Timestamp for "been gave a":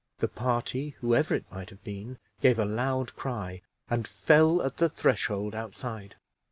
1.83-2.65